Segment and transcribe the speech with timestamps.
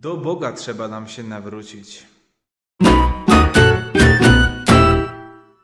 [0.00, 2.06] Do Boga trzeba nam się nawrócić.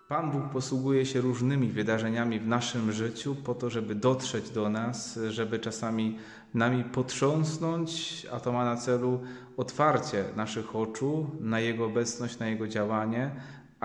[0.08, 5.18] Pan Bóg posługuje się różnymi wydarzeniami w naszym życiu po to, żeby dotrzeć do nas,
[5.28, 6.18] żeby czasami
[6.54, 9.20] nami potrząsnąć, a to ma na celu
[9.56, 13.30] otwarcie naszych oczu na Jego obecność, na Jego działanie,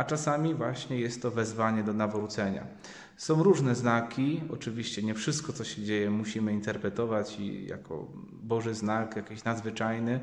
[0.01, 2.63] a czasami właśnie jest to wezwanie do nawrócenia.
[3.17, 7.37] Są różne znaki, oczywiście nie wszystko, co się dzieje, musimy interpretować
[7.67, 8.07] jako
[8.43, 10.19] Boży znak, jakiś nadzwyczajny.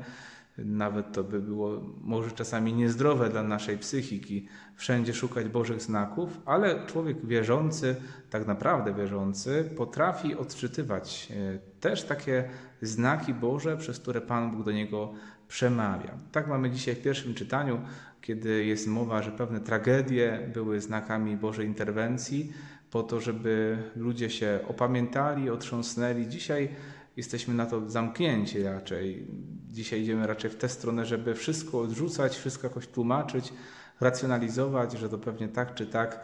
[0.65, 6.85] Nawet to by było może czasami niezdrowe dla naszej psychiki, wszędzie szukać Bożych znaków, ale
[6.85, 7.95] człowiek wierzący,
[8.29, 12.49] tak naprawdę wierzący, potrafi odczytywać e, też takie
[12.81, 15.13] znaki Boże, przez które Pan Bóg do niego
[15.47, 16.17] przemawia.
[16.31, 17.81] Tak mamy dzisiaj w pierwszym czytaniu,
[18.21, 22.53] kiedy jest mowa, że pewne tragedie były znakami Bożej interwencji,
[22.91, 26.27] po to, żeby ludzie się opamiętali, otrząsnęli.
[26.27, 26.69] Dzisiaj
[27.17, 29.27] jesteśmy na to zamknięci raczej.
[29.69, 33.53] Dzisiaj idziemy raczej w tę stronę, żeby wszystko odrzucać, wszystko jakoś tłumaczyć,
[33.99, 36.23] racjonalizować, że to pewnie tak czy tak.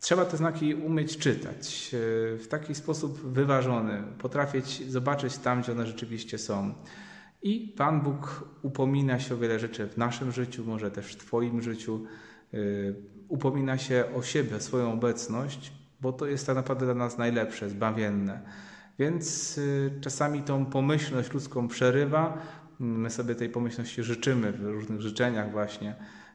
[0.00, 5.86] Trzeba te znaki umieć czytać e, w taki sposób wyważony, potrafić zobaczyć tam, gdzie one
[5.86, 6.74] rzeczywiście są.
[7.42, 11.62] I Pan Bóg upomina się o wiele rzeczy w naszym życiu, może też w Twoim
[11.62, 12.04] życiu.
[12.54, 12.58] E,
[13.28, 17.70] upomina się o siebie, o swoją obecność, bo to jest tak naprawdę dla nas najlepsze,
[17.70, 18.40] zbawienne.
[19.00, 22.38] Więc y, czasami tą pomyślność ludzką przerywa.
[22.80, 25.94] My sobie tej pomyślności życzymy w różnych życzeniach właśnie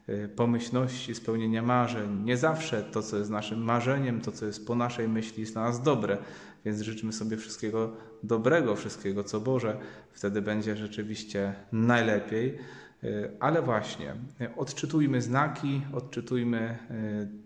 [0.10, 2.24] y, pomyślności, spełnienia marzeń.
[2.24, 5.64] Nie zawsze to, co jest naszym marzeniem, to, co jest po naszej myśli, jest dla
[5.64, 6.18] nas dobre,
[6.66, 9.78] więc życzymy sobie wszystkiego dobrego, wszystkiego, co Boże.
[10.12, 12.58] Wtedy będzie rzeczywiście najlepiej.
[13.04, 14.16] Y, ale właśnie,
[14.58, 16.78] odczytujmy znaki, odczytujmy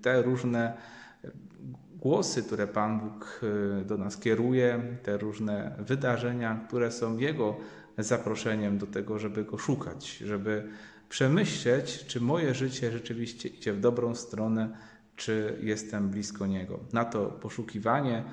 [0.02, 0.74] te różne
[2.00, 3.42] głosy, które Pan Bóg
[3.82, 7.58] y, do nas kieruje, te różne wydarzenia, które są Jego
[8.04, 10.70] zaproszeniem do tego, żeby Go szukać, żeby
[11.10, 14.70] przemyśleć, czy moje życie rzeczywiście idzie w dobrą stronę,
[15.16, 16.80] czy jestem blisko Niego.
[16.94, 18.24] Na to poszukiwanie,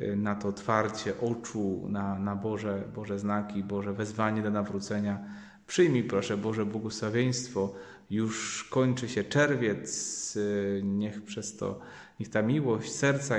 [0.00, 5.18] y, na to otwarcie oczu na, na Boże, Boże znaki, Boże wezwanie do nawrócenia.
[5.66, 7.74] Przyjmij proszę Boże błogosławieństwo.
[8.10, 11.80] Już kończy się czerwiec, y, niech przez to
[12.20, 13.36] Niech ta miłość serca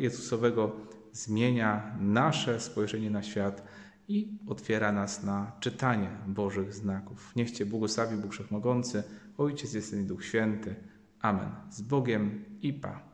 [0.00, 0.72] Jezusowego
[1.12, 3.62] zmienia nasze spojrzenie na świat
[4.08, 7.32] i otwiera nas na czytanie Bożych znaków.
[7.36, 9.02] Niech Cię błogosławi Bóg Wszechmogący,
[9.38, 10.74] Ojciec, Jestem i Duch Święty.
[11.20, 11.50] Amen.
[11.70, 13.11] Z Bogiem i Pa.